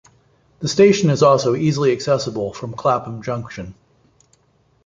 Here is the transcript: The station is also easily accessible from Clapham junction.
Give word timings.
The 0.61 0.67
station 0.67 1.11
is 1.11 1.21
also 1.21 1.53
easily 1.55 1.91
accessible 1.91 2.53
from 2.53 2.73
Clapham 2.73 3.21
junction. 3.21 3.75